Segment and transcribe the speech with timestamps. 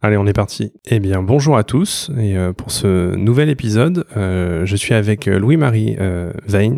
[0.00, 0.72] Allez, on est parti.
[0.86, 2.12] Eh bien, bonjour à tous.
[2.16, 6.76] Et euh, pour ce nouvel épisode, euh, je suis avec euh, Louis-Marie euh, Vein,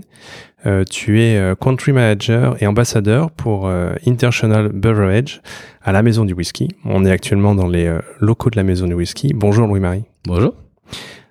[0.65, 3.71] euh, tu es country manager et ambassadeur pour
[4.07, 5.43] International Beverage
[5.83, 6.69] à la Maison du Whisky.
[6.87, 9.33] On est actuellement dans les locaux de la Maison du Whisky.
[9.35, 10.05] Bonjour Louis-Marie.
[10.27, 10.55] Bonjour.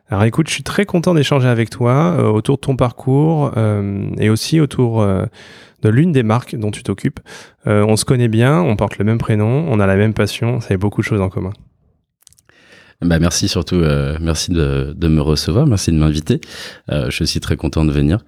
[0.10, 3.52] Alors écoute, je suis très content d'échanger avec toi autour de ton parcours
[4.18, 7.20] et aussi autour de l'une des marques dont tu t'occupes.
[7.68, 10.74] on se connaît bien, on porte le même prénom, on a la même passion, ça
[10.74, 11.52] a beaucoup de choses en commun.
[13.02, 16.42] Bah merci surtout, euh, merci de, de, me recevoir, merci de m'inviter.
[16.92, 18.20] Euh, je suis aussi très content de venir.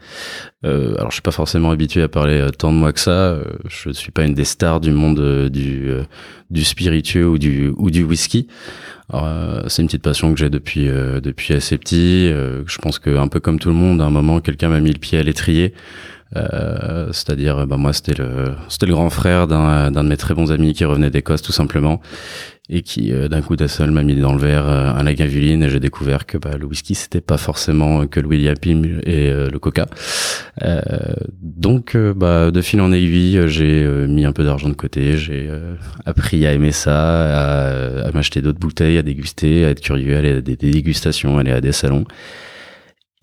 [0.63, 3.11] Euh, alors je suis pas forcément habitué à parler euh, tant de moi que ça.
[3.11, 5.91] Euh, je suis pas une des stars du monde euh, du
[6.52, 8.47] du spiritueux ou du ou du whisky.
[9.67, 12.30] C'est une petite passion que j'ai depuis depuis assez petit.
[12.30, 14.94] je pense que un peu comme tout le monde, à un moment quelqu'un m'a mis
[14.94, 15.73] le pied à l'étrier.
[16.35, 20.33] Euh, c'est-à-dire, bah moi, c'était le, c'était le grand frère d'un, d'un de mes très
[20.33, 22.01] bons amis qui revenait d'Écosse, tout simplement,
[22.69, 25.61] et qui, euh, d'un coup d'un seul, m'a mis dans le verre euh, un Lagavulin,
[25.61, 29.29] et j'ai découvert que bah, le whisky, c'était pas forcément que le William Pim et
[29.31, 29.88] le Coca.
[31.41, 35.50] donc, bah, de fil en aiguille, j'ai mis un peu d'argent de côté, j'ai
[36.06, 40.19] appris à aimer ça, à, à m'acheter d'autres bouteilles, à déguster, à être curieux, à
[40.19, 42.06] aller à des dégustations, à aller à des salons.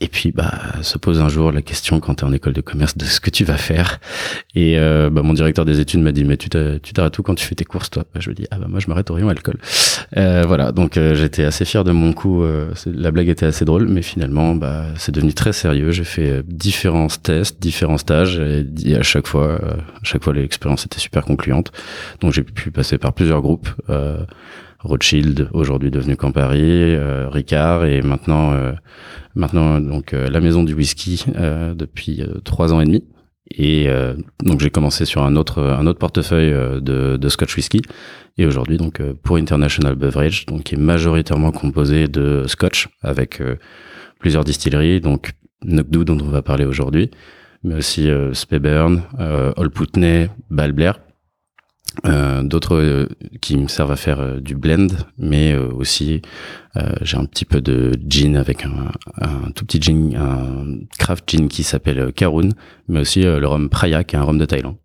[0.00, 2.60] Et puis, bah, se pose un jour la question quand tu es en école de
[2.60, 3.98] commerce de ce que tu vas faire.
[4.54, 7.44] Et euh, bah, mon directeur des études m'a dit, mais tu t'arrêtes tout quand tu
[7.44, 8.04] fais tes courses, toi?
[8.14, 9.56] Bah, Je lui dis, ah bah moi je m'arrête au rayon alcool.
[10.16, 12.44] Euh, voilà, donc euh, j'étais assez fier de mon coup.
[12.44, 15.91] Euh, la blague était assez drôle, mais finalement, bah, c'est devenu très sérieux.
[15.91, 20.86] J'ai fait euh, différents tests, différents stages, et, à chaque fois, à chaque fois l'expérience
[20.86, 21.72] était super concluante.
[22.20, 23.69] Donc j'ai pu passer par plusieurs groupes.
[24.81, 26.97] Rothschild, aujourd'hui devenu Campari,
[27.31, 28.55] Ricard, et maintenant
[29.39, 33.05] maintenant donc euh, la maison du whisky euh, depuis euh, trois ans et demi.
[33.50, 33.89] Et
[34.44, 37.81] donc j'ai commencé sur un autre un autre portefeuille de, de Scotch whisky
[38.37, 43.41] et aujourd'hui donc pour International Beverage donc qui est majoritairement composé de Scotch avec
[44.19, 45.31] plusieurs distilleries donc
[45.65, 47.10] Knockdhu dont on va parler aujourd'hui
[47.65, 49.00] mais aussi euh, Speyburn,
[49.56, 51.00] Old Putney, Balblair
[52.06, 53.09] euh, d'autres euh,
[53.41, 54.88] qui me servent à faire euh, du blend,
[55.19, 56.22] mais aussi
[57.03, 61.64] j'ai un petit peu de gin avec un, tout petit gin, un craft gin qui
[61.64, 62.50] s'appelle Karun,
[62.86, 64.76] mais aussi le rhum Praya qui est un rhum de Thaïlande.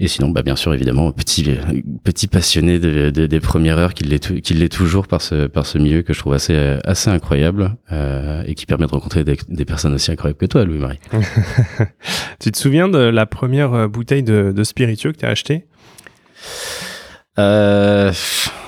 [0.00, 1.58] Et sinon, bah, bien sûr, évidemment, petit,
[2.04, 5.66] petit passionné de, de, des premières heures, qu'il l'est, qu'il l'est toujours par ce, par
[5.66, 9.36] ce milieu que je trouve assez, assez incroyable euh, et qui permet de rencontrer des,
[9.48, 11.00] des, personnes aussi incroyables que toi, Louis-Marie.
[12.38, 15.66] tu te souviens de la première euh, bouteille de, de spiritueux que tu as acheté
[17.38, 18.12] euh,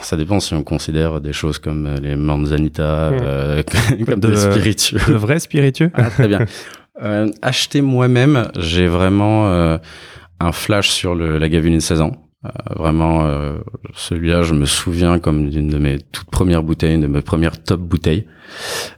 [0.00, 3.62] ça dépend si on considère des choses comme euh, les Manzanita, euh,
[4.06, 5.00] comme de, des spiritueux.
[5.08, 5.90] De vrais spiritueux?
[5.94, 6.46] Ah, Très bien.
[7.02, 9.78] Euh, acheter moi-même, j'ai vraiment
[10.40, 12.12] un flash sur le, la Gavuline 16 ans.
[12.46, 13.58] Euh, vraiment, euh,
[13.94, 17.62] celui-là, je me souviens comme d'une de mes toutes premières bouteilles, une de mes premières
[17.62, 18.26] top bouteilles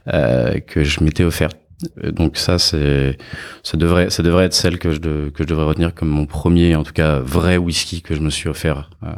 [0.07, 1.57] euh, que je m'étais offerte.
[2.01, 3.17] Donc ça, c'est,
[3.61, 6.25] ça devrait, ça devrait être celle que je, de, que je devrais retenir comme mon
[6.25, 8.89] premier, en tout cas, vrai whisky que je me suis offert.
[9.03, 9.09] Euh,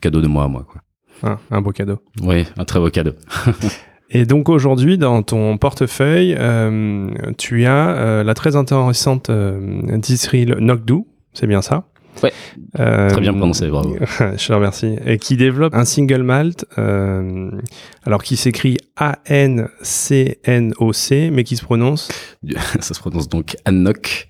[0.00, 0.80] cadeau de moi à moi, quoi.
[1.22, 1.98] Ah, un beau cadeau.
[2.22, 3.12] Oui, un très beau cadeau.
[4.10, 7.08] Et donc aujourd'hui, dans ton portefeuille, euh,
[7.38, 11.88] tu as euh, la très intéressante euh, distillerie Nokdu, c'est bien ça?
[12.22, 12.32] Ouais.
[12.78, 13.94] Euh, très bien prononcé, bravo.
[14.20, 14.96] je te remercie.
[15.04, 16.64] Et qui développe un single malt,
[18.04, 19.70] alors qui s'écrit A-N-C-N-O-C,
[21.30, 22.08] mais qui se prononce?
[22.80, 24.28] Ça se prononce donc Anok.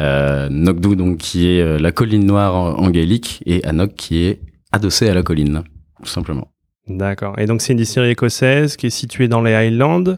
[0.00, 4.40] Euh, Nokdu, donc qui est la colline noire en, en gaélique, et Anok qui est
[4.72, 5.62] adossé à la colline,
[6.02, 6.51] tout simplement.
[6.88, 7.38] D'accord.
[7.38, 10.16] Et donc, c'est une distillerie écossaise qui est située dans les Highlands.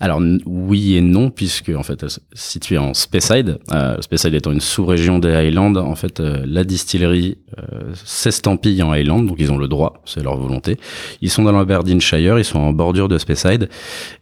[0.00, 5.18] Alors oui et non puisque en fait situé en Speyside, euh, Speyside étant une sous-région
[5.18, 9.66] des Highlands, en fait euh, la distillerie euh, s'estampille en Highlands, donc ils ont le
[9.66, 10.76] droit, c'est leur volonté.
[11.20, 13.68] Ils sont dans l'Aberdeenshire, ils sont en bordure de Speyside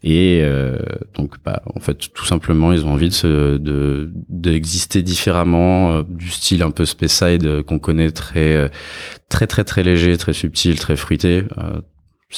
[0.03, 0.79] et euh,
[1.15, 6.63] donc bah, en fait tout simplement ils ont envie de de d'exister différemment, du style
[6.63, 8.71] un peu Speyside qu'on connaît très
[9.29, 11.43] très très très léger, très subtil, très fruité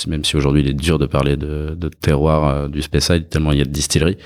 [0.07, 3.53] même si aujourd'hui il est dur de parler de, de terroir euh, du Speyside tellement
[3.53, 4.19] il y a de distilleries.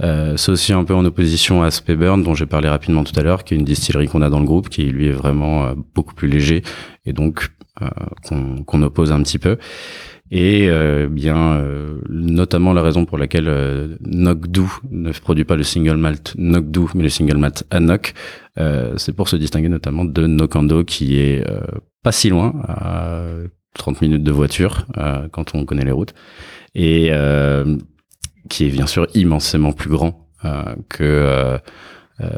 [0.00, 3.22] Euh, c'est aussi un peu en opposition à Speyburn dont j'ai parlé rapidement tout à
[3.22, 5.74] l'heure, qui est une distillerie qu'on a dans le groupe, qui lui est vraiment euh,
[5.94, 6.62] beaucoup plus léger
[7.06, 7.48] et donc
[7.82, 7.88] euh,
[8.66, 9.56] qu'on oppose un petit peu.
[10.30, 10.68] Et
[11.08, 11.64] bien
[12.10, 17.08] notamment la raison pour laquelle euh, ne produit pas le single malt Nogdu mais le
[17.08, 18.12] single malt Anok,
[18.98, 21.42] c'est pour se distinguer notamment de Nokando qui est
[22.02, 22.52] pas si loin,
[23.74, 26.14] 30 minutes de voiture euh, quand on connaît les routes
[26.74, 27.76] et euh,
[28.48, 31.58] qui est bien sûr immensément plus grand euh, que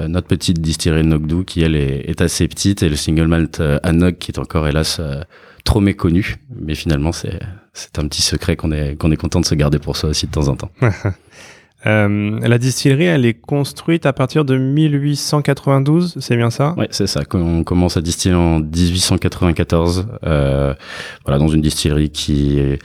[0.09, 4.31] notre petite distillerie Nogdu qui elle est, assez petite et le single malt Anok qui
[4.31, 5.01] est encore hélas
[5.65, 7.41] trop méconnu mais finalement c'est
[7.73, 10.27] c'est un petit secret qu'on est qu'on est content de se garder pour soi aussi
[10.27, 10.71] de temps en temps.
[11.87, 16.75] Euh, la distillerie, elle est construite à partir de 1892, c'est bien ça?
[16.77, 17.23] Oui, c'est ça.
[17.33, 20.75] On commence à distiller en 1894, euh,
[21.25, 22.79] voilà, dans une distillerie qui est...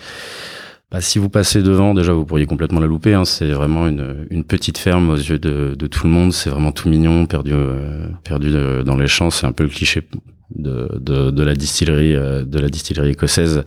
[0.92, 3.16] Bah, si vous passez devant, déjà, vous pourriez complètement la louper.
[3.16, 3.26] Hein.
[3.26, 6.32] C'est vraiment une, petite ferme aux yeux de, tout le monde.
[6.32, 8.54] C'est vraiment tout mignon, perdu, euh, perdu
[8.86, 9.32] dans les champs.
[9.32, 10.08] C'est un peu le cliché
[10.54, 13.64] de, la distillerie, euh, de la distillerie écossaise.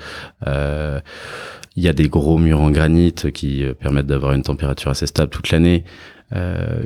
[1.78, 5.06] Il y a des gros murs en granit qui euh, permettent d'avoir une température assez
[5.06, 5.84] stable toute l'année.
[6.34, 6.82] Euh,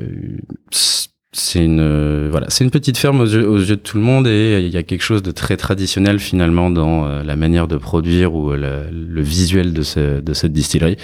[1.31, 4.61] c'est une euh, voilà, c'est une petite ferme aux yeux, de tout le monde et
[4.63, 8.51] il y a quelque chose de très traditionnel finalement dans la manière de produire ou
[8.51, 10.97] le visuel de, ce, de cette distillerie.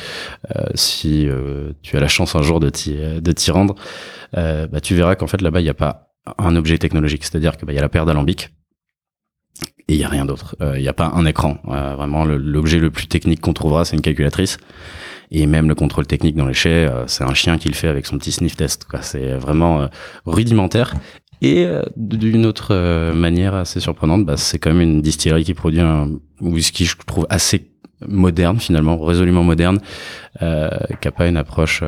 [0.76, 1.28] si
[1.82, 3.74] tu as la chance un jour de t'y rendre,
[4.34, 7.66] bah, tu verras qu'en fait là-bas il n'y a pas un objet technologique, c'est-à-dire que
[7.66, 8.52] bah, y a la paire d'alambics
[9.90, 10.56] et il y a rien d'autre.
[10.60, 11.58] Il euh, n'y a pas un écran.
[11.68, 14.58] Euh, vraiment, l'objet le, plus technique qu'on trouvera, c'est une calculatrice.
[15.32, 17.88] Et même le contrôle technique dans les chais, euh, c'est un chien qui le fait
[17.88, 18.86] avec son petit sniff test.
[19.02, 19.90] C'est vraiment
[20.28, 20.94] rudimentaire.
[21.42, 21.66] Et
[21.96, 26.10] d'une autre manière assez surprenante, bah, c'est quand même une distillerie qui produit un
[26.42, 27.72] whisky, je trouve, assez
[28.08, 29.80] moderne finalement, résolument moderne,
[30.40, 31.82] qui a pas une approche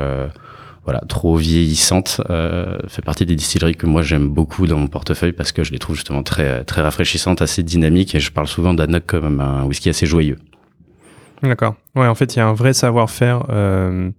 [0.84, 5.34] voilà trop vieillissante euh, fait partie des distilleries que moi j'aime beaucoup dans mon portefeuille
[5.34, 8.74] parce que je les trouve justement très très rafraîchissantes assez dynamiques et je parle souvent
[8.74, 10.38] d'Anok comme un whisky assez joyeux.
[11.44, 11.76] D'accord.
[11.96, 14.12] Ouais en fait il y a un vrai savoir-faire euh,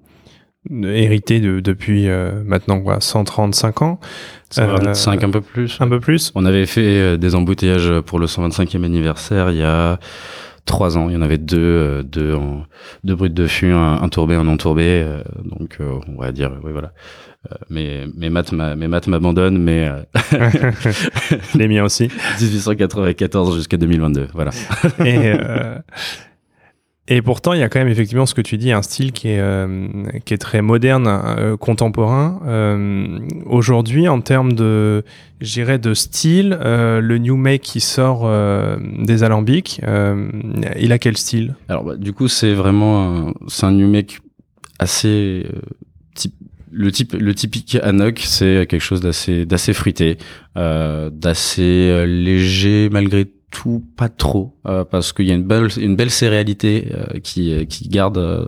[0.71, 4.01] hérité de, depuis euh, maintenant quoi 135 ans.
[4.51, 5.81] 125 euh, un peu plus.
[5.81, 6.33] un peu plus.
[6.35, 9.99] On avait fait euh, des embouteillages pour le 125e anniversaire il y a
[10.65, 11.09] trois ans.
[11.09, 12.65] Il y en avait deux, euh, deux, en,
[13.05, 15.03] deux brutes de fût, un, tourbé, un non tourbé.
[15.05, 16.93] Euh, donc, euh, on va dire, oui, voilà.
[17.71, 19.89] mes, mes maths, mes maths m'abandonnent, mais
[21.55, 22.09] les miens aussi.
[22.41, 24.51] 1894 jusqu'à 2022, voilà.
[25.05, 25.33] Et
[27.09, 29.29] et pourtant, il y a quand même effectivement ce que tu dis, un style qui
[29.29, 29.89] est, euh,
[30.25, 32.41] qui est très moderne, euh, contemporain.
[32.47, 35.05] Euh, Aujourd'hui, en termes de,
[35.41, 39.81] j'irais de style, euh, le New Make qui sort euh, des alambics,
[40.79, 41.57] il a quel style?
[41.69, 44.21] Alors, bah, du coup, c'est vraiment c'est un New Make
[44.79, 45.45] assez
[46.15, 46.35] type
[46.71, 50.17] le type le typique Anok c'est quelque chose d'assez d'assez fruité
[50.57, 53.33] euh, d'assez léger malgré tout
[53.97, 57.89] pas trop euh, parce qu'il y a une belle une belle céréalité euh, qui qui
[57.89, 58.47] garde euh,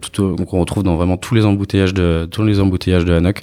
[0.00, 3.42] tout qu'on retrouve dans vraiment tous les embouteillages de tous les embouteillages de Hanok.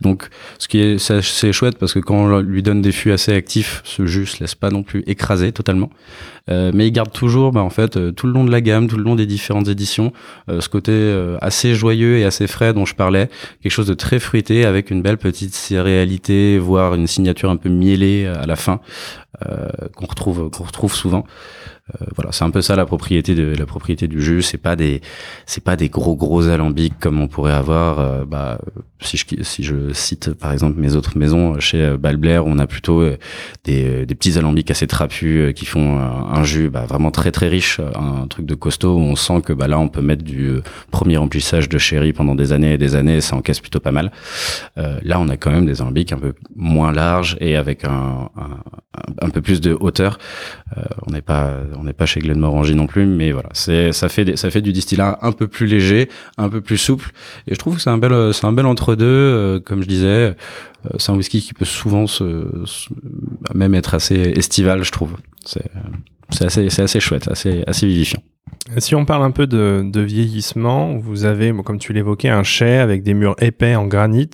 [0.00, 0.28] Donc
[0.58, 3.82] ce qui est c'est chouette parce que quand on lui donne des fûts assez actifs,
[3.84, 5.90] ce jus se laisse pas non plus écraser totalement.
[6.50, 8.88] Euh, mais il garde toujours, bah, en fait, euh, tout le long de la gamme,
[8.88, 10.12] tout le long des différentes éditions,
[10.48, 10.90] euh, ce côté
[11.40, 13.28] assez joyeux et assez frais dont je parlais,
[13.62, 17.68] quelque chose de très fruité avec une belle petite céréalité, voire une signature un peu
[17.68, 18.80] mielée à la fin,
[19.94, 21.24] qu'on retrouve qu'on retrouve souvent.
[22.00, 24.42] Euh, voilà, c'est un peu ça la propriété de la propriété du jus.
[24.42, 25.00] C'est pas des
[25.46, 27.98] c'est pas des gros gros alambics comme on pourrait avoir.
[27.98, 28.58] Euh, bah,
[29.00, 32.66] si je si je cite par exemple mes autres maisons chez euh, Balblair, on a
[32.66, 33.02] plutôt
[33.64, 37.80] des, des petits alambics assez trapus qui font un jus bah, vraiment très très riche,
[37.80, 41.68] un truc de costaud on sent que bah là on peut mettre du premier remplissage
[41.68, 44.12] de sherry pendant des années et des années et ça encaisse plutôt pas mal.
[44.76, 49.26] là on a quand même des alambics un peu moins larges et avec un, un,
[49.26, 50.18] un peu plus de hauteur.
[51.06, 54.36] on n'est pas on n'est pas chez Glenmorangie non plus, mais voilà, c'est ça fait
[54.36, 57.10] ça fait du distillat un peu plus léger, un peu plus souple,
[57.46, 59.88] et je trouve que c'est un bel c'est un bel entre deux, euh, comme je
[59.88, 60.34] disais, euh,
[60.98, 62.46] c'est un whisky qui peut souvent se,
[63.54, 65.16] même être assez estival, je trouve.
[65.44, 65.70] C'est
[66.30, 68.22] c'est assez c'est assez chouette, assez assez vivifiant.
[68.78, 73.02] Si on parle un peu de, vieillissement, vous avez, comme tu l'évoquais, un chai avec
[73.02, 74.30] des murs épais en granit.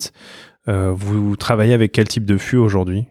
[0.68, 3.06] Euh, vous travaillez avec quel type de fût aujourd'hui?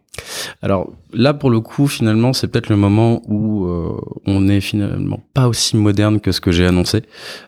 [0.61, 5.23] Alors là, pour le coup, finalement, c'est peut-être le moment où euh, on est finalement
[5.33, 7.03] pas aussi moderne que ce que j'ai annoncé,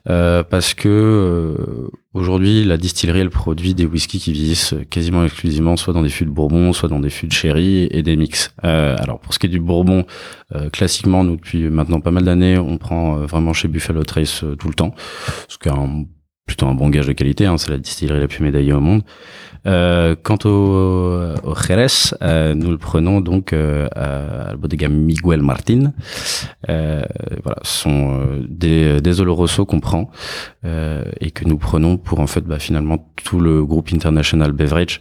[0.09, 5.77] euh, parce que euh, aujourd'hui, la distillerie elle produit des whiskies qui vieillissent quasiment exclusivement
[5.77, 8.53] soit dans des fûts de Bourbon, soit dans des fûts de sherry et des mix.
[8.61, 10.05] alors pour ce qui est du Bourbon,
[10.71, 14.73] classiquement, nous depuis maintenant pas mal d'années, on prend vraiment chez Buffalo Trace tout le
[14.73, 14.95] temps,
[15.47, 16.05] ce qui est un,
[16.47, 17.45] plutôt un bon gage de qualité.
[17.45, 19.03] Hein, c'est la distillerie la plus médaillée au monde.
[19.65, 21.87] Euh, quant au, au Jerez,
[22.21, 25.91] euh, nous le prenons donc euh, à la bodega Miguel Martin.
[26.69, 27.03] Euh,
[27.43, 30.09] voilà, ce sont euh, des, des Oloroso qu'on prend
[31.21, 34.99] et que nous prenons pour en fait bah, finalement tout le groupe International Beverage.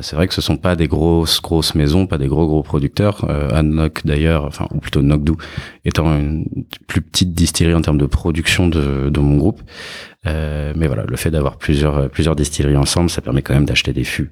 [0.00, 3.26] c'est vrai que ce sont pas des grosses grosses maisons, pas des gros gros producteurs.
[3.28, 5.32] Euh, d'ailleurs, enfin ou plutôt Nokdu
[5.84, 6.46] étant une
[6.86, 9.60] plus petite distillerie en termes de production de, de mon groupe.
[10.26, 13.92] Euh, mais voilà, le fait d'avoir plusieurs plusieurs distilleries ensemble, ça permet quand même d'acheter
[13.92, 14.30] des fûts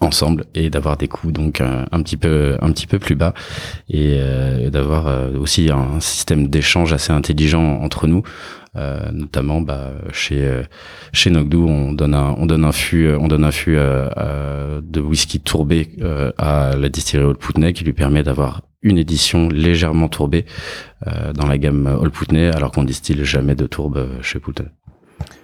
[0.00, 3.32] ensemble et d'avoir des coûts donc euh, un, petit peu un petit peu plus bas
[3.88, 8.22] et euh, d'avoir aussi un système d'échange assez intelligent entre nous.
[9.12, 10.62] Notamment bah, chez
[11.12, 15.40] chez Nogdu on donne un on donne un fût on donne un fût de whisky
[15.40, 15.88] tourbé
[16.38, 20.46] à la distillerie Old Putney qui lui permet d'avoir une édition légèrement tourbée
[21.34, 24.68] dans la gamme Old Putney alors qu'on distille jamais de tourbe chez Putney.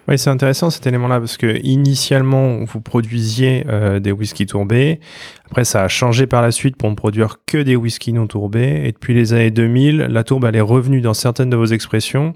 [0.06, 5.00] Oui, c'est intéressant cet élément-là parce que initialement vous produisiez euh, des whiskies tourbés.
[5.46, 8.82] Après, ça a changé par la suite pour ne produire que des whiskies non tourbés.
[8.84, 12.34] Et depuis les années 2000, la tourbe elle est revenue dans certaines de vos expressions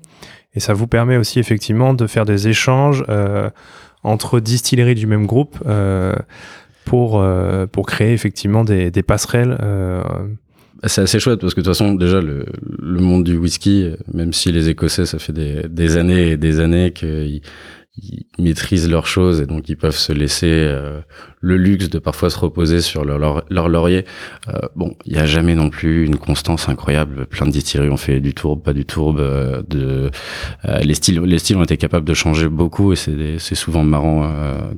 [0.55, 3.51] et ça vous permet aussi effectivement de faire des échanges euh,
[4.03, 6.15] entre distilleries du même groupe euh,
[6.87, 7.23] pour
[7.71, 9.59] pour créer effectivement des, des passerelles
[10.85, 12.47] c'est assez chouette parce que de toute façon, déjà, le,
[12.79, 16.61] le, monde du whisky, même si les Écossais, ça fait des, des années et des
[16.61, 17.43] années qu'ils
[18.03, 21.01] ils maîtrisent leurs choses et donc ils peuvent se laisser euh,
[21.41, 24.05] le luxe de parfois se reposer sur leur, leur, laurier.
[24.49, 27.27] Euh, bon, il n'y a jamais non plus une constance incroyable.
[27.27, 29.21] Plein de distilleries ont fait du tourbe, pas du tourbe.
[29.21, 30.11] Euh, de
[30.83, 34.31] les styles, les styles ont été capables de changer beaucoup et c'est souvent marrant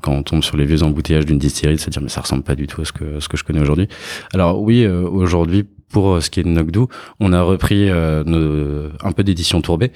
[0.02, 2.42] quand on tombe sur les vieux embouteillages d'une distillerie de se dire mais ça ressemble
[2.42, 3.88] pas du tout à ce que ce que je connais aujourd'hui.
[4.32, 6.80] Alors oui, aujourd'hui pour euh, ce qui est de Nogdu,
[7.18, 9.92] on a repris euh, un peu d'édition tourbée.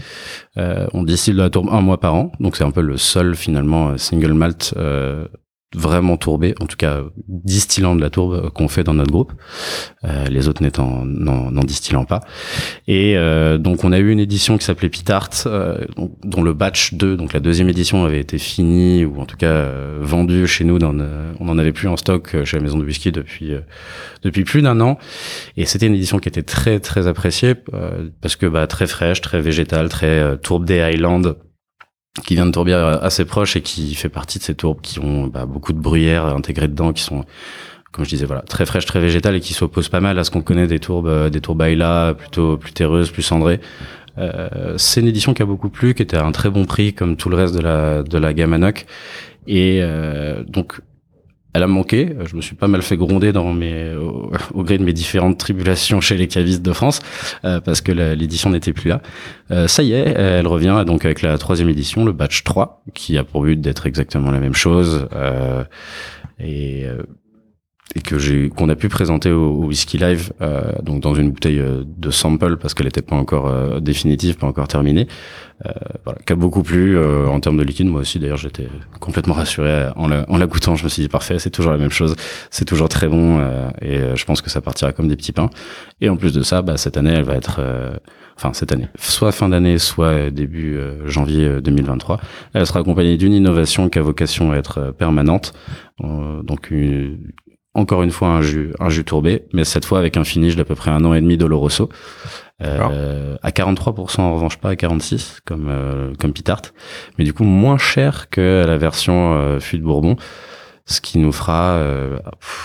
[0.58, 3.34] Euh, on distille la tourbe un mois par an, donc c'est un peu le seul
[3.36, 4.74] finalement single malt
[5.74, 9.32] vraiment tourbé, en tout cas distillant de la tourbe qu'on fait dans notre groupe,
[10.04, 12.20] euh, les autres n'étant n'en distillant pas.
[12.88, 15.78] Et euh, donc on a eu une édition qui s'appelait Pitart, euh,
[16.22, 19.46] dont le batch 2, donc la deuxième édition avait été finie ou en tout cas
[19.46, 20.78] euh, vendue chez nous.
[20.78, 20.94] Dans,
[21.40, 23.52] on en avait plus en stock chez la maison de whisky depuis
[24.22, 24.98] depuis plus d'un an.
[25.56, 27.54] Et c'était une édition qui était très très appréciée
[28.20, 31.34] parce que bah, très fraîche, très végétale, très tourbe des Highlands
[32.22, 35.26] qui vient de tourbières assez proches et qui fait partie de ces tourbes qui ont
[35.26, 37.24] bah, beaucoup de bruyère intégrée dedans, qui sont
[37.94, 40.30] comme je disais voilà très fraîches, très végétales et qui s'opposent pas mal à ce
[40.30, 43.60] qu'on connaît des tourbes euh, des tourbes Ayla, plutôt plus terreuses, plus cendrées.
[44.18, 46.92] Euh, c'est une édition qui a beaucoup plu, qui était à un très bon prix
[46.92, 48.86] comme tout le reste de la de la gamme Anoc.
[49.46, 50.80] Et euh, donc
[51.54, 52.14] elle a manqué.
[52.26, 56.26] Je me suis pas mal fait gronder au, gré de mes différentes tribulations chez les
[56.26, 57.00] cavistes de France,
[57.44, 59.00] euh, parce que l'édition n'était plus là.
[59.50, 63.16] Euh, ça y est, elle revient donc avec la troisième édition, le batch 3, qui
[63.16, 65.08] a pour but d'être exactement la même chose.
[65.14, 65.64] Euh,
[66.40, 66.86] et
[67.94, 71.60] et que j'ai qu'on a pu présenter au, whisky live euh, donc dans une bouteille
[71.60, 75.06] euh, de sample parce qu'elle n'était pas encore euh, définitive pas encore terminée
[75.66, 75.70] euh,
[76.04, 77.86] voilà qui a beaucoup plu euh, en termes de liquide.
[77.86, 78.68] Moi aussi d'ailleurs j'étais
[79.00, 81.78] complètement rassuré en la, en la goûtant je me suis dit parfait c'est toujours la
[81.78, 82.16] même chose.
[82.50, 83.40] C'est toujours très bon
[83.80, 85.50] et je pense que ça partira comme des petits pains.
[86.00, 87.60] Et en plus de ça bah, cette année elle va être
[88.36, 92.20] enfin cette année, soit fin d'année, soit début janvier 2023.
[92.52, 95.52] Elle sera accompagnée d'une innovation qui a vocation à être permanente,
[96.00, 97.18] donc une,
[97.74, 100.64] encore une fois un jus, un jus tourbé, mais cette fois avec un finish d'à
[100.64, 101.88] peu près un an et demi d'Oloroso.
[102.62, 106.62] Euh, à 43% en revanche pas à 46 comme euh, comme Pitart,
[107.18, 110.16] mais du coup moins cher que la version euh, fût de Bourbon,
[110.86, 112.18] ce qui nous fera euh,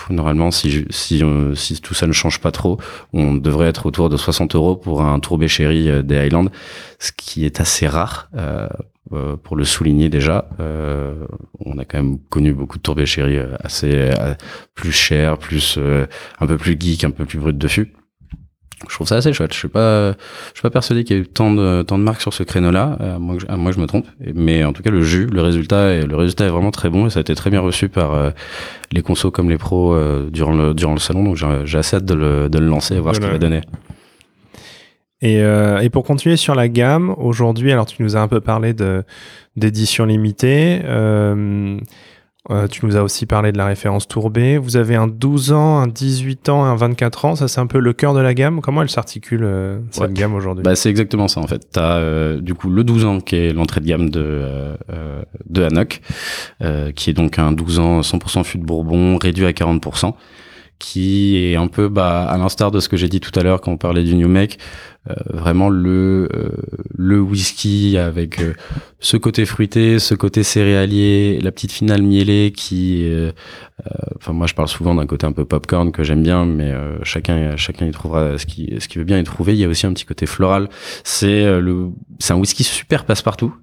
[0.10, 1.24] normalement si si
[1.56, 2.78] si tout ça ne change pas trop,
[3.14, 6.50] on devrait être autour de 60 euros pour un tourbé chéri euh, des Highlands,
[7.00, 8.30] ce qui est assez rare
[9.12, 10.48] euh, pour le souligner déjà.
[10.60, 11.26] Euh,
[11.60, 14.12] on a quand même connu beaucoup de tourbés chéris euh, assez
[14.76, 15.80] plus chers, plus
[16.40, 17.94] un peu plus geek, un peu plus brut de fût.
[18.88, 19.52] Je trouve ça assez chouette.
[19.54, 22.04] Je suis pas, je suis pas persuadé qu'il y ait eu tant de tant de
[22.04, 22.98] marques sur ce créneau-là.
[23.00, 24.06] À moi, à moi, je me trompe.
[24.36, 27.08] Mais en tout cas, le jus, le résultat, est, le résultat est vraiment très bon
[27.08, 28.32] et ça a été très bien reçu par
[28.92, 29.98] les consos comme les pros
[30.30, 31.24] durant le durant le salon.
[31.24, 33.62] Donc j'ai assez hâte de le de le lancer et voir ce qu'il va donner.
[35.22, 38.74] Et, et, pour continuer sur la gamme, aujourd'hui, alors tu nous as un peu parlé
[38.74, 39.04] de
[39.58, 40.82] d'édition limitée.
[42.52, 44.58] Euh, tu nous as aussi parlé de la référence tourbée.
[44.58, 47.36] Vous avez un 12 ans, un 18 ans, un 24 ans.
[47.36, 48.62] Ça, c'est un peu le cœur de la gamme.
[48.62, 50.64] Comment elle s'articule, euh, cette gamme aujourd'hui?
[50.64, 51.68] Bah, C'est exactement ça, en fait.
[51.72, 54.76] Tu as euh, du coup le 12 ans qui est l'entrée de gamme de,
[55.48, 56.02] de Hanok,
[56.96, 60.14] qui est donc un 12 ans 100% fût de Bourbon, réduit à 40%
[60.80, 63.62] qui est un peu bah, à l'instar de ce que j'ai dit tout à l'heure
[63.62, 64.58] quand on parlait du New Make,
[65.10, 66.50] euh, vraiment le euh,
[66.98, 68.54] le whisky avec euh,
[69.00, 73.10] ce côté fruité, ce côté céréalier, la petite finale mielée qui,
[74.18, 77.56] enfin moi je parle souvent d'un côté un peu popcorn que j'aime bien, mais chacun
[77.58, 79.54] chacun y trouvera ce qui ce qui veut bien y trouver.
[79.54, 80.70] Il y a aussi un petit côté floral.
[81.04, 83.54] C'est le c'est un whisky super passe-partout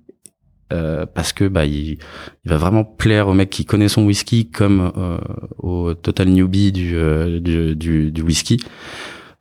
[0.73, 1.99] euh, parce que bah il,
[2.45, 5.19] il, va vraiment plaire au mec qui connaît son whisky comme euh,
[5.59, 8.59] au total newbie du, euh, du, du, du, whisky.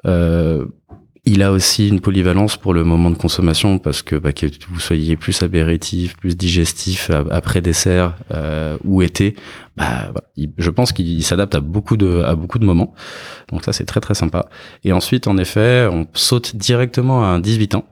[0.04, 4.80] il a aussi une polyvalence pour le moment de consommation parce que bah, que vous
[4.80, 8.16] soyez plus apéritif, plus digestif après dessert
[8.84, 9.36] ou été,
[9.78, 10.14] bah,
[10.60, 12.94] je pense qu'il s'adapte à beaucoup de à beaucoup de moments.
[13.52, 14.48] Donc ça c'est très très sympa.
[14.84, 17.86] Et ensuite en effet on saute directement à un 18 ans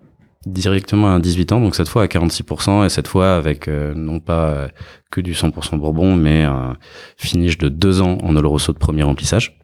[0.45, 4.19] directement à 18 ans, donc cette fois à 46%, et cette fois avec euh, non
[4.19, 4.67] pas euh,
[5.11, 6.77] que du 100% Bourbon, mais un
[7.17, 9.59] finish de deux ans en Oloroso de premier remplissage.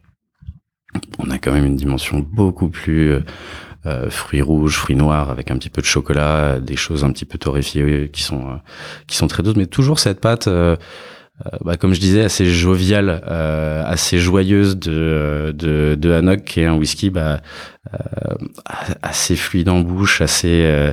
[1.18, 3.20] On a quand même une dimension beaucoup plus
[3.86, 7.24] euh, fruits rouges, fruits noirs, avec un petit peu de chocolat, des choses un petit
[7.24, 8.60] peu torréfiées qui sont
[9.06, 10.76] qui sont très douces, mais toujours cette pâte euh,
[11.64, 16.66] bah, comme je disais, assez joviale, euh, assez joyeuse de, de, de Hanok, qui est
[16.66, 17.40] un whisky bah,
[17.94, 18.34] euh,
[19.02, 20.90] assez fluide en bouche, assez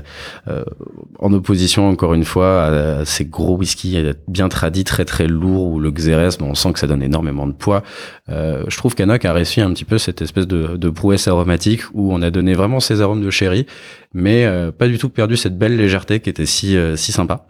[1.19, 5.79] en opposition encore une fois à, ces gros whisky bien tradis, très très lourds, où
[5.79, 7.83] le Xérès, on sent que ça donne énormément de poids.
[8.29, 12.13] je trouve qu'Hanok a réussi un petit peu cette espèce de, de prouesse aromatique où
[12.13, 13.65] on a donné vraiment ces arômes de sherry,
[14.13, 17.45] mais pas du tout perdu cette belle légèreté qui était si, si sympa.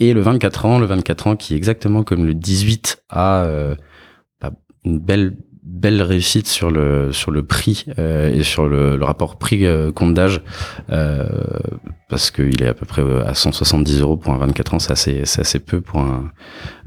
[0.00, 3.76] Et le 24 ans, le 24 ans qui est exactement comme le 18 a euh,
[4.40, 4.52] bah,
[4.84, 9.36] une belle belle réussite sur le sur le prix euh, et sur le, le rapport
[9.36, 10.42] prix euh, compte d'âge
[10.90, 11.26] euh,
[12.10, 15.22] parce qu'il est à peu près à 170 euros pour un 24 ans c'est assez
[15.24, 16.30] c'est assez peu pour un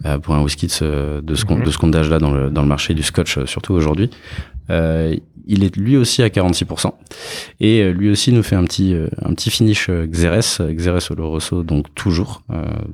[0.06, 1.63] euh, pour un whisky de ce de ce, mhm.
[1.63, 4.12] de ce compte d'âge là dans le dans le marché du scotch surtout aujourd'hui
[5.50, 6.92] il est lui aussi à 46%
[7.62, 12.44] et lui aussi nous fait un petit un petit finish Xeres Xeres Oloroso donc toujours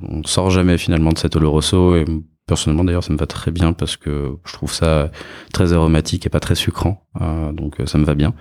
[0.08, 2.04] on sort jamais finalement de cet Oloroso et
[2.46, 5.10] Personnellement d'ailleurs ça me va très bien parce que je trouve ça
[5.54, 8.34] très aromatique et pas très sucrant, euh, donc euh, ça me va bien.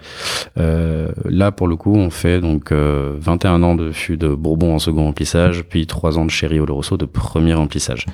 [0.58, 4.80] Euh, là pour le coup on fait donc 21 ans de fût de Bourbon en
[4.80, 8.06] second remplissage, puis 3 ans de Chéri Oloroso de premier remplissage.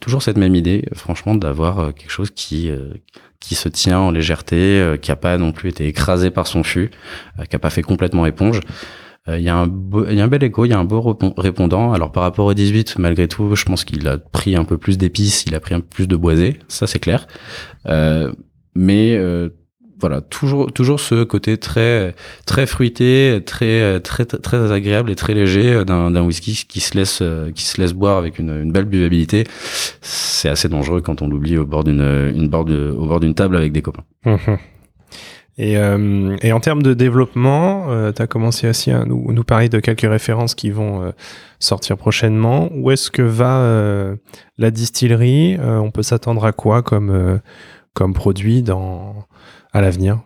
[0.00, 2.70] Toujours cette même idée, franchement, d'avoir quelque chose qui
[3.38, 6.90] qui se tient en légèreté, qui a pas non plus été écrasé par son fût,
[7.48, 8.60] qui a pas fait complètement éponge.
[9.28, 9.70] Euh, il y, a un
[10.08, 11.92] il y a un bel écho, il y a un beau répondant.
[11.92, 14.96] Alors par rapport au 18, malgré tout, je pense qu'il a pris un peu plus
[14.98, 17.26] d'épices, il a pris un peu plus de boisé, ça c'est clair.
[17.86, 18.32] Euh,
[18.74, 19.50] mais euh,
[20.00, 22.14] voilà, toujours toujours ce côté très
[22.46, 27.22] très fruité, très très très agréable et très léger d'un d'un whisky qui se laisse
[27.54, 29.44] qui se laisse boire avec une, une belle buvabilité.
[30.00, 33.34] C'est assez dangereux quand on l'oublie au bord d'une une bord de, au bord d'une
[33.34, 34.04] table avec des copains.
[34.24, 34.54] Mmh
[35.58, 39.68] et, euh, et, en termes de développement, euh, tu as commencé aussi à nous, parler
[39.68, 41.10] de quelques références qui vont euh,
[41.58, 42.70] sortir prochainement.
[42.74, 44.14] Où est-ce que va
[44.56, 47.40] la distillerie On peut s'attendre à quoi comme,
[47.92, 49.26] comme produit dans,
[49.72, 50.20] à l'avenir?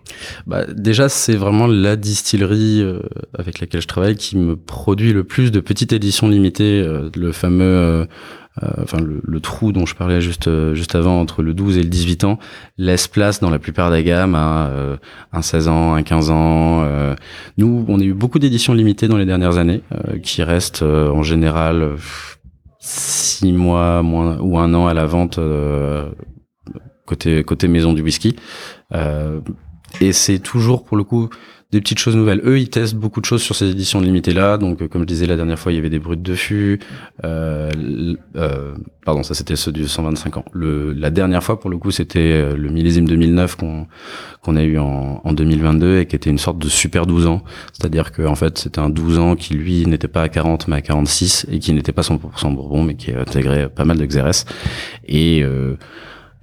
[0.47, 2.85] Bah, Déjà, c'est vraiment la distillerie
[3.39, 8.07] avec laquelle je travaille qui me produit le plus de petites éditions limitées, le fameux
[8.61, 11.89] enfin le, trou dont je parlais juste euh, juste avant entre le 12 et le
[11.89, 12.39] 18 ans
[12.77, 14.97] laisse place dans la plupart des gammes à euh,
[15.33, 16.87] un 16 ans, un 15 ans.
[17.57, 19.81] nous, on a eu beaucoup d'éditions limitées dans les dernières années
[20.23, 21.97] qui restent en général
[22.79, 25.39] six mois moins ou un an à la vente
[27.07, 28.37] côté côté maison du whisky.
[30.01, 31.29] Et c'est toujours pour le coup
[31.73, 32.43] des petites choses nouvelles.
[32.45, 34.59] Eux, ils testent beaucoup de choses sur ces éditions limitées là.
[34.59, 36.81] Donc, euh, comme je disais la dernière fois, il y avait des brutes de fût.
[37.25, 37.71] Euh,
[38.37, 38.75] euh,
[39.07, 40.45] pardon, ça c'était ceux du 125 ans.
[40.53, 43.87] Le, la dernière fois, pour le coup, c'était euh, le millésime 2009 qu'on
[44.43, 47.43] qu'on a eu en, en 2022 et qui était une sorte de super 12 ans.
[47.73, 50.77] C'est-à-dire que en fait, c'était un 12 ans qui lui n'était pas à 40 mais
[50.77, 54.07] à 46 et qui n'était pas 100% Bourbon mais qui intégrait pas mal de.
[55.07, 55.77] Et euh,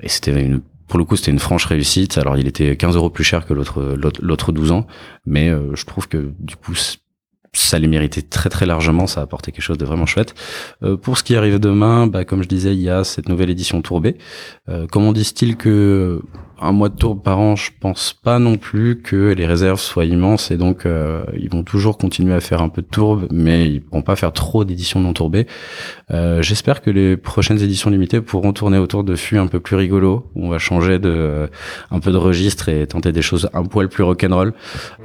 [0.01, 2.17] et c'était une pour le coup, c'était une franche réussite.
[2.17, 4.87] Alors, il était 15 euros plus cher que l'autre l'autre 12 ans,
[5.25, 6.73] mais euh, je trouve que du coup,
[7.53, 10.33] ça les méritait très très largement, ça a apporté quelque chose de vraiment chouette.
[10.83, 13.49] Euh, pour ce qui arrive demain, bah, comme je disais, il y a cette nouvelle
[13.49, 14.17] édition tourbée.
[14.67, 16.21] Euh, comment disent-ils que
[16.61, 20.05] un mois de tourbe par an, je pense pas non plus que les réserves soient
[20.05, 23.67] immenses et donc euh, ils vont toujours continuer à faire un peu de tourbe, mais
[23.67, 25.47] ils pourront pas faire trop d'éditions non tourbées.
[26.11, 29.75] Euh, J'espère que les prochaines éditions limitées pourront tourner autour de fûts un peu plus
[29.75, 31.49] rigolos, on va changer de
[31.91, 34.53] un peu de registre et tenter des choses un poil plus rock'n'roll.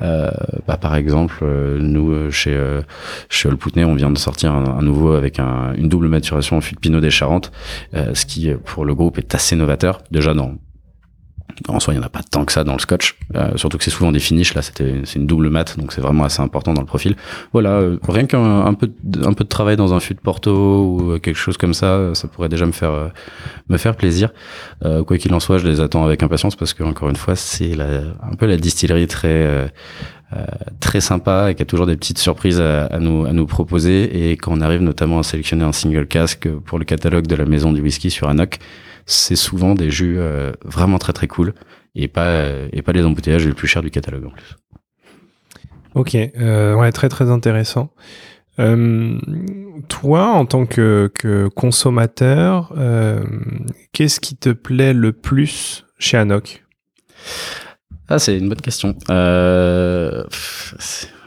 [0.02, 0.30] Euh,
[0.66, 2.82] bah, par exemple, euh, nous chez euh,
[3.28, 6.74] chez Olpoutney, on vient de sortir un, nouveau avec un, une double maturation en fût
[6.74, 7.52] de Pinot des Charentes,
[7.94, 10.02] euh, ce qui pour le groupe est assez novateur.
[10.10, 10.58] Déjà non
[11.68, 13.78] en soi, il n'y en a pas tant que ça dans le scotch, euh, surtout
[13.78, 14.54] que c'est souvent des finishes.
[14.54, 17.16] Là, c'était c'est une double mat, donc c'est vraiment assez important dans le profil.
[17.52, 18.90] Voilà, euh, rien qu'un un peu
[19.22, 22.28] un peu de travail dans un fût de Porto ou quelque chose comme ça, ça
[22.28, 23.12] pourrait déjà me faire
[23.68, 24.30] me faire plaisir.
[24.80, 27.72] quoi qu'il en soit, je les attends avec impatience parce que encore une fois, c'est
[27.80, 29.70] un peu la distillerie très
[30.34, 30.42] euh,
[30.80, 34.30] très sympa et qui a toujours des petites surprises à, à, nous, à nous proposer.
[34.30, 37.44] Et quand on arrive notamment à sélectionner un single casque pour le catalogue de la
[37.44, 38.58] maison du whisky sur Anok,
[39.06, 41.54] c'est souvent des jus euh, vraiment très très cool
[41.94, 44.56] et pas, et pas les embouteillages les plus chers du catalogue en plus.
[45.94, 47.90] Ok, euh, ouais, très très intéressant.
[48.58, 49.18] Euh,
[49.88, 53.24] toi, en tant que, que consommateur, euh,
[53.92, 56.60] qu'est-ce qui te plaît le plus chez Anok
[58.06, 58.94] ah, c'est une bonne question.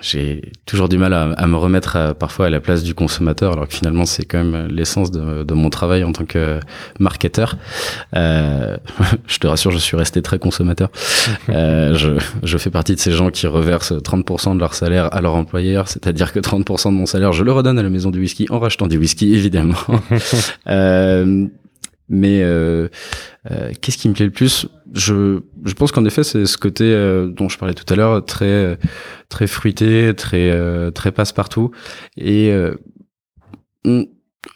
[0.08, 3.54] J'ai toujours du mal à, à me remettre à, parfois à la place du consommateur,
[3.54, 6.60] alors que finalement c'est quand même l'essence de, de, mon travail en tant que
[7.00, 7.58] marketeur.
[8.16, 8.78] Euh,
[9.28, 10.90] je te rassure, je suis resté très consommateur.
[11.50, 12.10] Euh, je,
[12.44, 15.88] je, fais partie de ces gens qui reversent 30% de leur salaire à leur employeur,
[15.88, 18.60] c'est-à-dire que 30% de mon salaire, je le redonne à la maison du whisky en
[18.60, 19.76] rachetant du whisky, évidemment.
[20.68, 21.48] euh,
[22.10, 22.88] mais euh,
[23.52, 24.68] euh, qu'est-ce qui me plaît le plus?
[24.94, 28.24] Je, je pense qu'en effet, c'est ce côté euh, dont je parlais tout à l'heure,
[28.26, 28.78] très
[29.30, 31.72] très fruité, très très passe-partout.
[32.18, 32.52] Et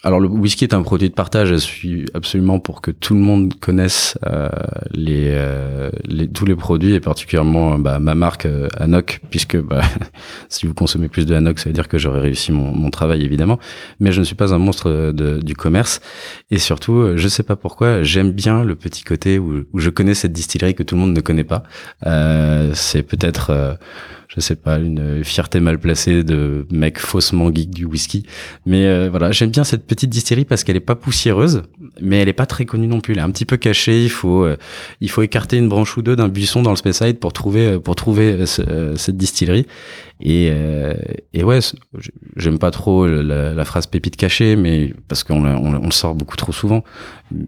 [0.03, 1.49] alors le whisky est un produit de partage.
[1.49, 4.49] Je suis absolument pour que tout le monde connaisse euh,
[4.91, 9.81] les, euh, les, tous les produits et particulièrement bah, ma marque euh, Anok, puisque bah,
[10.49, 13.23] si vous consommez plus de Anok, ça veut dire que j'aurais réussi mon, mon, travail
[13.23, 13.59] évidemment.
[13.99, 16.01] Mais je ne suis pas un monstre de, du commerce
[16.49, 20.13] et surtout, je sais pas pourquoi, j'aime bien le petit côté où, où, je connais
[20.13, 21.63] cette distillerie que tout le monde ne connaît pas.
[22.05, 23.77] Euh, c'est peut-être
[24.33, 28.23] je sais pas, une fierté mal placée de mec faussement geek du whisky.
[28.65, 31.63] Mais euh, voilà, j'aime bien cette petite distillerie parce qu'elle est pas poussiéreuse,
[31.99, 33.11] mais elle est pas très connue non plus.
[33.11, 34.05] Elle est un petit peu cachée.
[34.05, 34.55] Il faut, euh,
[35.01, 37.79] il faut écarter une branche ou deux d'un buisson dans le Speyside pour trouver, euh,
[37.79, 39.67] pour trouver cette distillerie.
[40.21, 40.51] Et,
[41.33, 41.59] et ouais,
[42.35, 46.37] j'aime pas trop la, phrase pépite cachée, mais parce qu'on on, on, le sort beaucoup
[46.37, 46.83] trop souvent.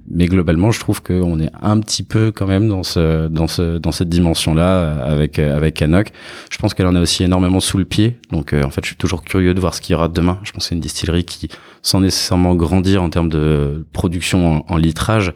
[0.10, 3.78] Mais globalement, je trouve qu'on est un petit peu quand même dans ce, dans ce,
[3.78, 6.12] dans cette dimension-là avec avec Anok.
[6.52, 8.18] Je pense qu'elle en a aussi énormément sous le pied.
[8.32, 10.40] Donc euh, en fait, je suis toujours curieux de voir ce qu'il y aura demain.
[10.44, 11.50] Je pense que c'est une distillerie qui,
[11.82, 15.34] sans nécessairement grandir en termes de production en, litrage,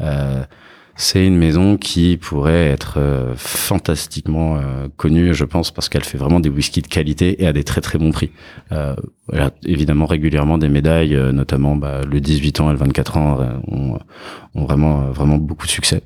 [0.00, 0.42] euh,
[1.00, 6.18] c'est une maison qui pourrait être euh, fantastiquement euh, connue, je pense, parce qu'elle fait
[6.18, 8.30] vraiment des whiskies de qualité et à des très très bons prix.
[8.70, 13.38] elle a évidemment régulièrement des médailles, notamment bah, le 18 ans et le 24 ans
[13.68, 13.98] ont,
[14.54, 16.02] vraiment vraiment beaucoup de succès.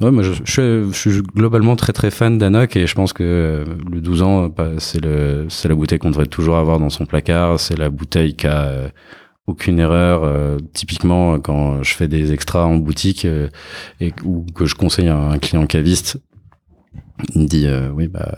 [0.00, 4.22] Moi je, suis globalement très très fan d'Anok et je pense que euh, le 12
[4.22, 7.58] ans, bah, c'est le c'est la bouteille qu'on devrait toujours avoir dans son placard.
[7.58, 8.88] C'est la bouteille qui a euh,
[9.46, 10.24] aucune erreur.
[10.24, 13.26] Euh, typiquement, quand je fais des extras en boutique
[14.00, 16.18] et ou que je conseille à un client caviste,
[17.34, 18.34] il me dit oui bah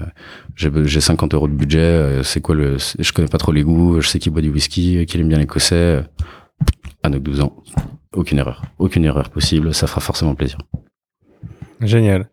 [0.54, 2.22] j'ai 50 euros de budget.
[2.22, 4.00] c'est quoi le Je connais pas trop les goûts.
[4.00, 6.04] Je sais qu'il boit du whisky, qu'il aime bien l'écossais.
[7.02, 7.56] Anok 12 ans,
[8.12, 9.74] aucune erreur, aucune erreur possible.
[9.74, 10.58] Ça fera forcément plaisir.
[11.80, 12.28] Génial.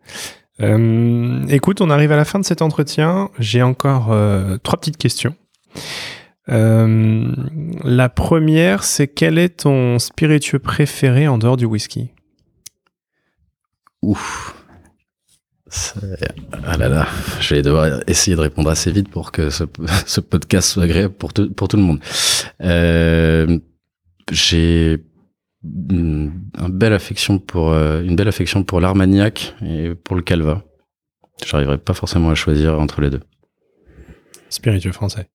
[0.60, 3.30] Euh, écoute, on arrive à la fin de cet entretien.
[3.38, 5.34] J'ai encore euh, trois petites questions.
[6.48, 7.32] Euh,
[7.84, 12.10] la première, c'est quel est ton spiritueux préféré en dehors du whisky?
[14.02, 14.54] Ouf.
[16.64, 17.08] Ah là là,
[17.40, 19.64] je vais devoir essayer de répondre assez vite pour que ce,
[20.06, 21.98] ce podcast soit agréable pour, pour tout le monde.
[22.62, 23.58] Euh,
[24.30, 25.04] j'ai
[25.64, 26.32] une,
[26.68, 30.62] belle affection pour euh, une belle affection pour l'Armagnac et pour le Calva.
[31.44, 33.20] J'arriverai pas forcément à choisir entre les deux.
[34.48, 35.28] Spiritueux français.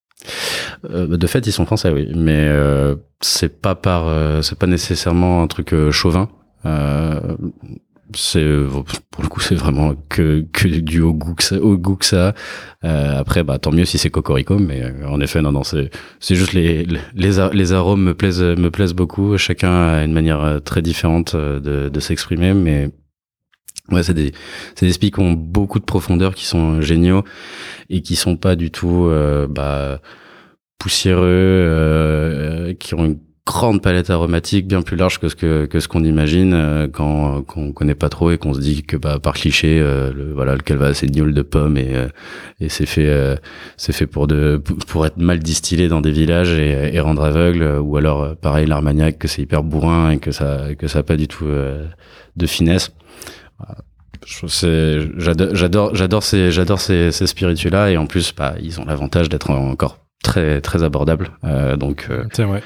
[0.89, 4.67] Euh, de fait, ils sont français, oui, mais euh, c'est pas par, euh, c'est pas
[4.67, 6.29] nécessairement un truc chauvin.
[8.13, 8.45] C'est
[9.09, 12.05] pour le coup c'est vraiment que que du haut goût que ça, au goût que
[12.05, 12.33] ça.
[12.81, 16.51] Après bah tant mieux si c'est cocorico mais en effet non non c'est c'est juste
[16.51, 19.37] les les les arômes me plaisent me plaisent beaucoup.
[19.37, 22.89] Chacun a une manière très différente de de s'exprimer mais
[23.91, 24.31] Ouais, c'est des,
[24.75, 27.23] c'est des spies qui ont beaucoup de profondeur, qui sont géniaux
[27.89, 30.01] et qui sont pas du tout euh, bah,
[30.81, 35.79] poussiéreux, euh, qui ont une grande palette aromatique bien plus large que ce que, que
[35.79, 39.19] ce qu'on imagine euh, quand qu'on connaît pas trop et qu'on se dit que bah
[39.19, 42.07] par cliché euh, le, voilà le calva c'est gnôle de pommes et euh,
[42.59, 43.11] et c'est fait
[43.77, 47.79] c'est fait pour de pour être mal distillé dans des villages et, et rendre aveugle.
[47.81, 51.17] Ou alors pareil l'armagnac que c'est hyper bourrin et que ça que ça a pas
[51.17, 52.91] du tout de finesse.
[55.17, 58.85] J'adore j'adore j'adore ces j'adore ces, ces spiritueux là et en plus bah ils ont
[58.85, 61.31] l'avantage d'être encore très très abordables
[61.77, 62.62] donc c'est vrai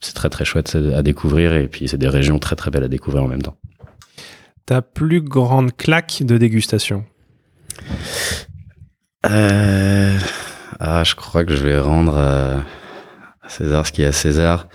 [0.00, 2.88] c'est très très chouette à découvrir et puis c'est des régions très très belles à
[2.88, 3.56] découvrir en même temps.
[4.66, 7.04] Ta plus grande claque de dégustation?
[9.26, 10.18] Euh...
[10.80, 12.64] Ah, je crois que je vais rendre à
[13.48, 14.68] César ce qui est à César.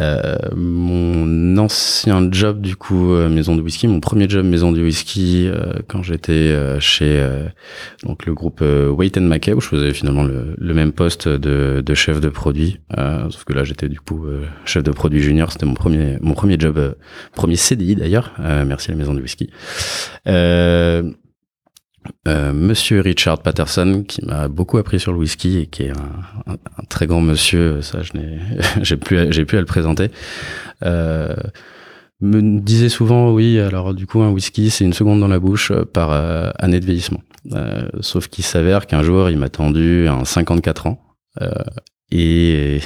[0.00, 4.80] Euh, mon ancien job du coup euh, maison de whisky, mon premier job maison de
[4.80, 7.20] whisky euh, quand j'étais chez
[8.04, 11.94] donc le groupe Wait and Mackay où je faisais finalement le, même poste de, de,
[11.94, 12.78] chef de produit,
[13.30, 14.26] sauf que là j'étais du coup
[14.64, 16.94] chef de produit junior, c'était mon premier mon premier job,
[17.34, 19.50] premier CDI d'ailleurs, merci à la maison de whisky.
[22.28, 26.52] Euh, monsieur Richard Patterson, qui m'a beaucoup appris sur le whisky et qui est un,
[26.52, 28.38] un, très grand monsieur, ça je n'ai,
[28.82, 30.10] j'ai plus, j'ai plus à le présenter,
[30.82, 31.34] euh,
[32.20, 35.70] me disait souvent oui, alors du coup un whisky c'est une seconde dans la bouche
[35.70, 37.20] euh, par euh, année de vieillissement.
[37.52, 41.02] Euh, sauf qu'il s'avère qu'un jour il m'a tendu un 54 ans.
[42.12, 42.80] Et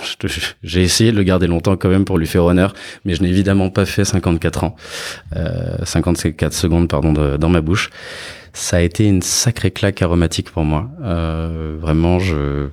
[0.62, 2.72] j'ai essayé de le garder longtemps quand même pour lui faire honneur,
[3.04, 4.76] mais je n'ai évidemment pas fait 54 ans,
[5.36, 7.90] euh, 54 secondes pardon dans ma bouche
[8.52, 10.90] ça a été une sacrée claque aromatique pour moi.
[11.02, 12.68] Euh, vraiment, je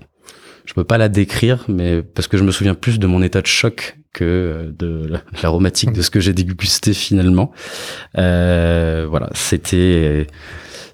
[0.66, 3.42] je peux pas la décrire, mais parce que je me souviens plus de mon état
[3.42, 5.14] de choc que de
[5.44, 7.52] l'aromatique de ce que j'ai dégusté finalement.
[8.18, 10.28] Euh, voilà, c'était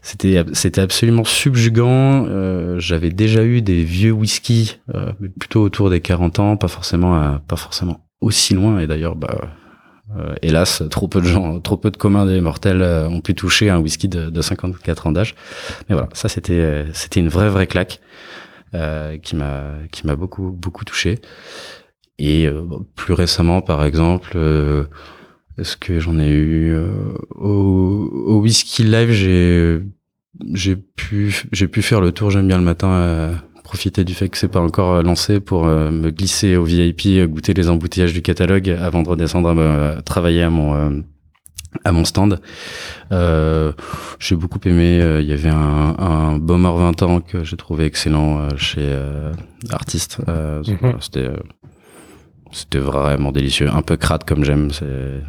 [0.03, 2.25] c'était c'était absolument subjugant.
[2.27, 7.15] Euh, J'avais déjà eu des vieux whisky, euh, plutôt autour des 40 ans, pas forcément
[7.15, 8.79] à, pas forcément aussi loin.
[8.79, 9.49] Et d'ailleurs, bah
[10.11, 13.33] euh, hélas, trop peu de gens, trop peu de communs des mortels euh, ont pu
[13.35, 15.33] toucher un whisky de, de 54 ans d'âge.
[15.87, 17.99] Mais voilà, ça c'était euh, c'était une vraie vraie claque
[19.21, 21.19] qui m'a qui m'a beaucoup beaucoup touché.
[22.17, 22.49] Et
[22.95, 24.35] plus récemment, par exemple,
[25.59, 26.75] est-ce que j'en ai eu
[27.35, 29.79] au, au whisky live, j'ai
[30.53, 32.31] j'ai pu j'ai pu faire le tour.
[32.31, 35.89] J'aime bien le matin profiter du fait que c'est pas encore euh, lancé pour euh,
[35.89, 40.01] me glisser au VIP, euh, goûter les embouteillages du catalogue avant de redescendre à me,
[40.01, 41.03] travailler à mon
[41.85, 42.39] à mon stand.
[43.11, 43.71] Euh,
[44.19, 44.99] j'ai beaucoup aimé.
[45.21, 48.95] Il y avait un, un Bomber 20 ans que j'ai trouvé excellent chez
[49.71, 50.19] Artiste.
[50.27, 50.97] Mhm.
[50.99, 51.31] C'était
[52.51, 53.69] c'était vraiment délicieux.
[53.73, 54.69] Un peu crade comme j'aime.
[54.69, 55.23] C'est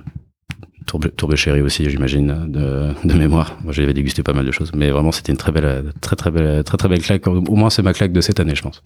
[0.86, 3.56] Tourbe, chéri aussi, j'imagine, de, de, mémoire.
[3.64, 6.30] Moi, j'avais dégusté pas mal de choses, mais vraiment, c'était une très belle, très très
[6.30, 7.26] belle, très très belle claque.
[7.26, 8.82] Au moins, c'est ma claque de cette année, je pense.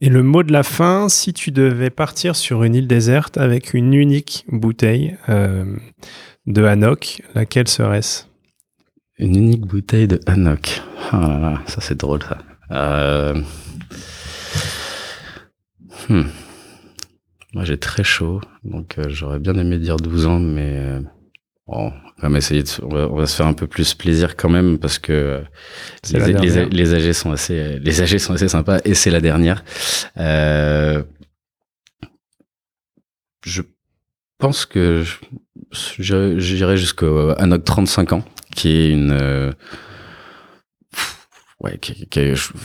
[0.00, 3.74] Et le mot de la fin, si tu devais partir sur une île déserte avec
[3.74, 5.64] une unique bouteille euh,
[6.46, 8.24] de Hanok, laquelle serait-ce?
[9.18, 10.82] Une unique bouteille de Hanok.
[11.10, 12.38] Ah là là, ça c'est drôle ça.
[12.70, 13.40] Euh...
[16.08, 16.24] Hmm.
[17.54, 21.00] Moi, j'ai très chaud, donc euh, j'aurais bien aimé dire 12 ans, mais euh,
[21.68, 24.78] bon, on va essayer de, on va, se faire un peu plus plaisir quand même
[24.78, 25.40] parce que euh,
[26.12, 29.62] les, les, les, âgés sont assez, les âgés sont assez sympas et c'est la dernière.
[33.46, 33.62] Je
[34.38, 35.04] pense que
[35.70, 39.54] j'irai jusqu'à Anok 35 ans, qui est une
[41.64, 41.78] ouais,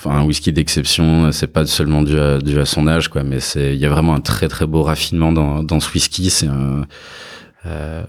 [0.05, 1.31] un whisky d'exception.
[1.31, 4.21] C'est pas seulement dû à, son âge, quoi, mais c'est, il y a vraiment un
[4.21, 6.29] très très beau raffinement dans, ce whisky.
[6.29, 6.85] C'est un,
[7.65, 8.03] euh,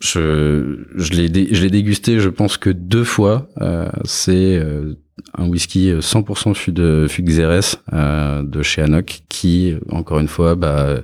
[0.00, 3.48] je, l'ai, dégusté, je pense que deux fois.
[3.60, 4.94] Euh, c'est euh,
[5.36, 11.00] un whisky 100% fût de fût de chez Anok, qui, encore une fois, bah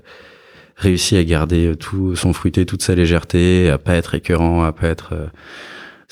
[0.77, 4.89] réussit à garder tout son fruité, toute sa légèreté, à pas être écœurant, à pas
[4.89, 5.15] être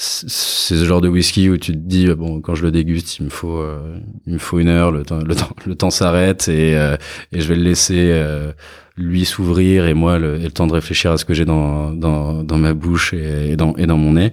[0.03, 3.27] c'est ce genre de whisky où tu te dis bon quand je le déguste il
[3.27, 6.49] me faut euh, il me faut une heure le temps le temps le temps s'arrête
[6.49, 6.97] et euh,
[7.31, 8.53] et je vais le laisser euh,
[8.97, 12.43] lui s'ouvrir et moi le, le, temps de réfléchir à ce que j'ai dans, dans
[12.43, 14.33] dans ma bouche et, dans et dans mon nez.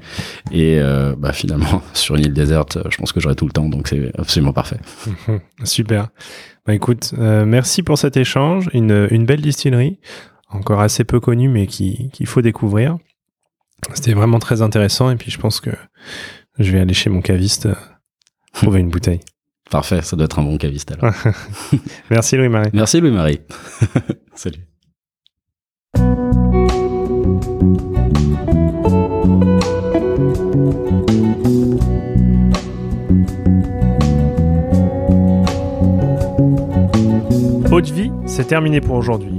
[0.51, 0.79] Et
[1.17, 4.11] bah finalement sur une île déserte je pense que j'aurai tout le temps donc c'est
[4.17, 4.79] absolument parfait.
[5.63, 6.09] Super.
[6.65, 8.69] Bah écoute merci pour cet échange.
[8.73, 9.99] Une une belle distillerie
[10.49, 12.97] encore assez peu connue mais qui qu'il faut découvrir
[13.93, 15.71] c'était vraiment très intéressant et puis je pense que
[16.57, 17.75] je vais aller chez mon caviste euh,
[18.53, 19.21] trouver une bouteille.
[19.71, 21.13] Parfait, ça doit être un bon caviste alors.
[22.09, 22.69] Merci Louis-Marie.
[22.73, 23.41] Merci Louis-Marie.
[24.35, 24.65] Salut.
[37.71, 39.38] Haute vie, c'est terminé pour aujourd'hui.